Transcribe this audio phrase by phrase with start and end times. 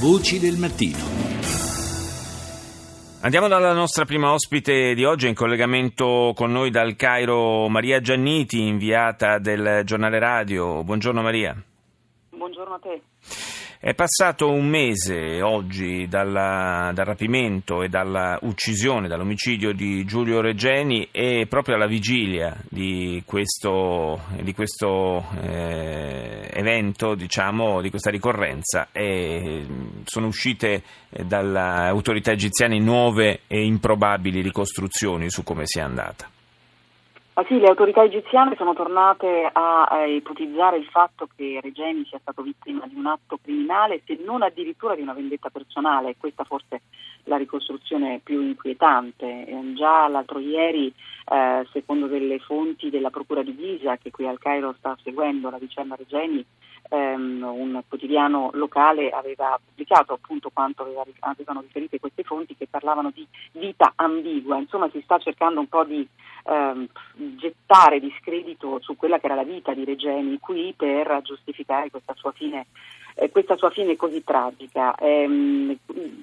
[0.00, 0.96] Voci del mattino.
[3.20, 8.66] Andiamo dalla nostra prima ospite di oggi, in collegamento con noi dal Cairo, Maria Gianniti,
[8.66, 10.82] inviata del giornale radio.
[10.84, 11.54] Buongiorno Maria.
[12.30, 13.02] Buongiorno a te.
[13.82, 21.46] È passato un mese oggi dalla, dal rapimento e dall'uccisione, dall'omicidio di Giulio Regeni e
[21.48, 29.64] proprio alla vigilia di questo, di questo eh, evento, diciamo, di questa ricorrenza, eh,
[30.04, 36.28] sono uscite dalle autorità egiziane nuove e improbabili ricostruzioni su come sia andata.
[37.40, 42.18] Ma sì, le autorità egiziane sono tornate a, a ipotizzare il fatto che Regeni sia
[42.18, 46.16] stato vittima di un atto criminale, se non addirittura di una vendetta personale.
[46.18, 46.80] Questa forse è
[47.24, 49.46] la ricostruzione più inquietante.
[49.46, 50.92] Eh, già l'altro ieri,
[51.32, 55.56] eh, secondo delle fonti della Procura di Ghisa, che qui al Cairo sta seguendo la
[55.56, 56.44] vicenda Regeni,
[56.90, 63.10] ehm, un quotidiano locale aveva pubblicato appunto quanto aveva, avevano riferito queste fonti che parlavano
[63.10, 66.06] di vita ambigua, insomma si sta cercando un po' di
[66.44, 66.86] ehm,
[67.36, 72.32] gettare discredito su quella che era la vita di Regeni qui per giustificare questa sua
[72.32, 72.66] fine
[73.14, 74.94] eh, questa sua fine così tragica.
[74.96, 75.76] Ehm,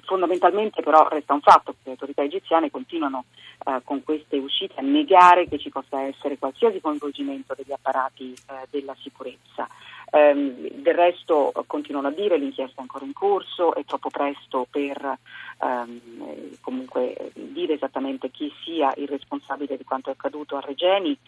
[0.04, 3.24] fondamentalmente però resta un fatto che le autorità egiziane continuano
[3.64, 8.66] eh, con queste uscite a negare che ci possa essere qualsiasi coinvolgimento degli apparati eh,
[8.70, 9.68] della sicurezza.
[10.12, 15.18] Ehm, del resto continuano a dire l'inchiesta è ancora in corso, è troppo presto per
[15.60, 21.18] ehm, comunque dire esattamente chi sia il responsabile di quanto è accaduto a Regeni,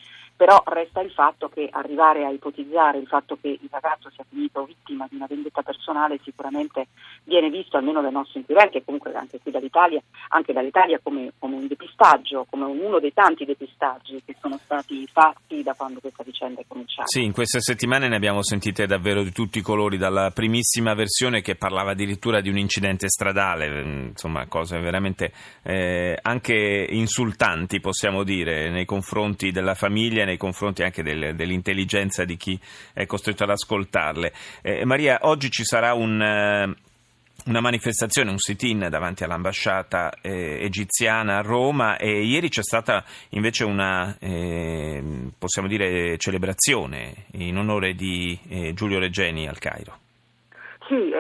[0.41, 4.64] però resta il fatto che arrivare a ipotizzare il fatto che il ragazzo sia finito
[4.64, 6.86] vittima di una vendetta personale sicuramente
[7.24, 11.56] viene visto almeno dai nostri inquirenti e comunque anche qui dall'Italia, anche dall'Italia come, come,
[11.56, 16.62] un depistaggio, come uno dei tanti depistaggi che sono stati fatti da quando questa vicenda
[16.62, 17.08] è cominciata.
[17.08, 21.40] Sì, in queste settimane ne abbiamo sentite davvero di tutti i colori, dalla primissima versione
[21.42, 28.22] che parlava addirittura di un incidente stradale, mm, insomma cose veramente eh, anche insultanti possiamo
[28.22, 32.58] dire nei confronti della famiglia nei confronti anche del, dell'intelligenza di chi
[32.92, 34.33] è costretto ad ascoltarle.
[34.62, 36.74] Eh, Maria, oggi ci sarà un, eh,
[37.46, 43.64] una manifestazione, un sit-in davanti all'ambasciata eh, egiziana a Roma e ieri c'è stata invece
[43.64, 49.98] una, eh, possiamo dire, celebrazione in onore di eh, Giulio Regeni al Cairo.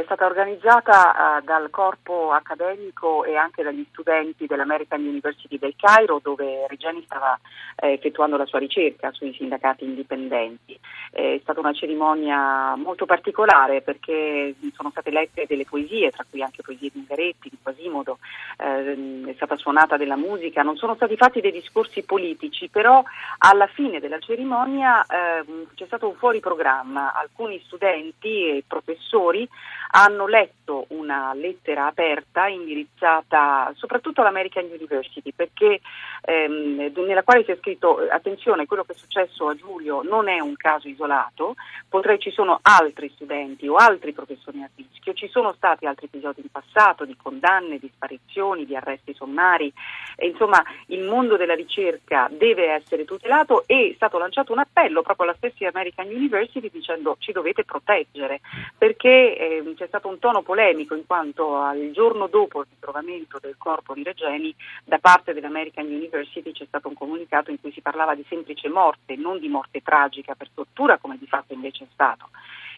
[0.00, 6.20] È stata organizzata uh, dal corpo accademico e anche dagli studenti dell'American University del Cairo
[6.22, 7.38] dove Regeni stava
[7.76, 10.80] eh, effettuando la sua ricerca sui sindacati indipendenti.
[11.10, 16.62] È stata una cerimonia molto particolare perché sono state lette delle poesie, tra cui anche
[16.62, 18.20] poesie di Ungaretti, di Quasimodo,
[18.56, 23.02] eh, è stata suonata della musica, non sono stati fatti dei discorsi politici, però
[23.38, 29.46] alla fine della cerimonia eh, c'è stato un fuori programma, alcuni studenti e professori
[29.92, 35.80] hanno letto una lettera aperta indirizzata soprattutto all'American University perché
[36.22, 40.38] ehm, nella quale si è scritto attenzione quello che è successo a Giulio non è
[40.40, 41.54] un caso isolato,
[41.88, 46.40] potrei ci sono altri studenti o altri professori a rischio, ci sono stati altri episodi
[46.40, 49.72] in passato di condanne, di sparizioni, di arresti sommari,
[50.16, 55.02] e, insomma il mondo della ricerca deve essere tutelato e è stato lanciato un appello
[55.02, 58.40] proprio alla stessa American University dicendo ci dovete proteggere
[58.76, 63.56] perché eh, c'è stato un tono polemico in quanto al giorno dopo il ritrovamento del
[63.58, 68.14] corpo di Regeni da parte dell'American University c'è stato un comunicato in cui si parlava
[68.14, 72.28] di semplice morte, non di morte tragica per tortura come di fatto invece è stato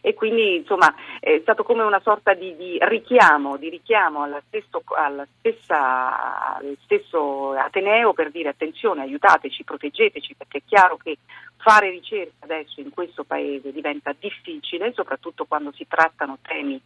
[0.05, 4.83] e quindi insomma è stato come una sorta di, di richiamo, di richiamo alla stesso,
[4.97, 11.19] alla stessa, al stesso Ateneo per dire attenzione, aiutateci, proteggeteci perché è chiaro che
[11.63, 16.79] fare ricerca adesso in questo paese diventa difficile, soprattutto quando si trattano temi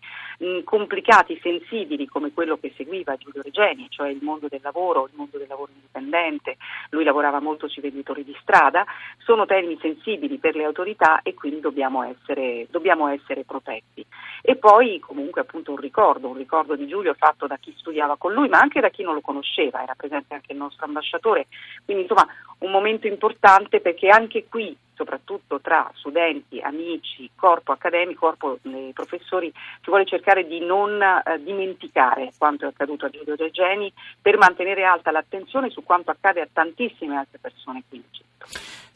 [0.63, 5.39] complicati, sensibili come quello che seguiva Giulio Regeni, cioè il mondo del lavoro, il mondo
[5.39, 6.57] del lavoro indipendente,
[6.91, 8.85] lui lavorava molto sui venditori di strada,
[9.17, 14.05] sono temi sensibili per le autorità e quindi dobbiamo essere, dobbiamo essere protetti.
[14.41, 18.33] E poi comunque appunto un ricordo, un ricordo di Giulio fatto da chi studiava con
[18.33, 21.47] lui, ma anche da chi non lo conosceva, era presente anche il nostro ambasciatore,
[21.85, 22.27] quindi insomma
[22.59, 29.53] un momento importante perché anche qui soprattutto tra studenti, amici, corpo accademico, corpo eh, professori,
[29.53, 34.83] si vuole cercare di non eh, dimenticare quanto è accaduto a Giulio Regeni per mantenere
[34.83, 38.26] alta l'attenzione su quanto accade a tantissime altre persone città.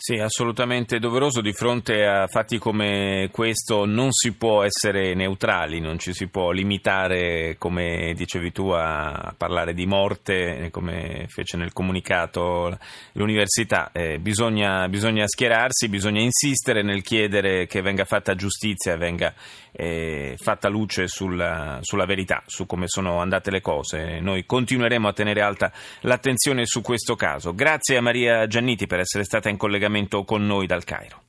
[0.03, 1.41] Sì, assolutamente doveroso.
[1.41, 6.49] Di fronte a fatti come questo non si può essere neutrali, non ci si può
[6.49, 12.75] limitare, come dicevi tu, a parlare di morte, come fece nel comunicato
[13.11, 13.91] l'università.
[13.91, 19.31] Eh, bisogna, bisogna, schierarsi, bisogna insistere nel chiedere che venga fatta giustizia venga
[19.71, 24.19] eh, fatta luce sulla, sulla verità, su come sono andate le cose.
[24.19, 25.71] Noi continueremo a tenere alta
[26.01, 27.53] l'attenzione su questo caso.
[27.53, 31.21] Grazie a Maria Gianniti per essere stata in collegamento con noi dal Cairo.